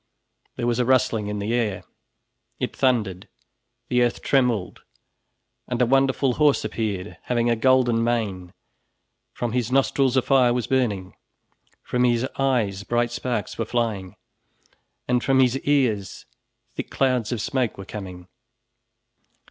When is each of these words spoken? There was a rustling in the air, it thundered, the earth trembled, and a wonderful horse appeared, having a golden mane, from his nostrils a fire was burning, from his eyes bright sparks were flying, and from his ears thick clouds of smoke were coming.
There 0.55 0.65
was 0.65 0.79
a 0.79 0.83
rustling 0.85 1.27
in 1.27 1.37
the 1.37 1.53
air, 1.53 1.83
it 2.59 2.75
thundered, 2.75 3.27
the 3.87 4.01
earth 4.01 4.23
trembled, 4.23 4.81
and 5.67 5.79
a 5.79 5.85
wonderful 5.85 6.33
horse 6.41 6.65
appeared, 6.65 7.17
having 7.25 7.51
a 7.51 7.55
golden 7.55 8.03
mane, 8.03 8.51
from 9.31 9.51
his 9.51 9.71
nostrils 9.71 10.17
a 10.17 10.23
fire 10.23 10.55
was 10.55 10.65
burning, 10.65 11.13
from 11.83 12.03
his 12.03 12.27
eyes 12.39 12.83
bright 12.83 13.11
sparks 13.11 13.59
were 13.59 13.65
flying, 13.65 14.15
and 15.07 15.23
from 15.23 15.39
his 15.39 15.59
ears 15.59 16.25
thick 16.75 16.89
clouds 16.89 17.31
of 17.31 17.39
smoke 17.39 17.77
were 17.77 17.85
coming. 17.85 18.27